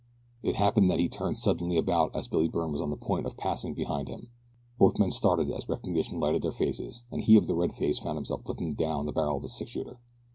It 0.41 0.55
happened 0.55 0.89
that 0.89 0.97
he 0.99 1.07
turned 1.07 1.37
suddenly 1.37 1.77
about 1.77 2.15
as 2.15 2.27
Billy 2.27 2.47
Byrne 2.47 2.71
was 2.71 2.81
on 2.81 2.89
the 2.89 2.97
point 2.97 3.27
of 3.27 3.37
passing 3.37 3.75
behind 3.75 4.07
him. 4.07 4.29
Both 4.79 4.97
men 4.97 5.11
started 5.11 5.51
as 5.51 5.69
recognition 5.69 6.19
lighted 6.19 6.41
their 6.41 6.51
faces 6.51 7.03
and 7.11 7.21
he 7.21 7.35
of 7.37 7.45
the 7.45 7.53
red 7.53 7.71
face 7.75 7.99
found 7.99 8.17
himself 8.17 8.49
looking 8.49 8.73
down 8.73 9.05
the 9.05 9.13
barrel 9.13 9.37
of 9.37 9.43
a 9.43 9.47
six 9.49 9.69
shooter. 9.69 9.99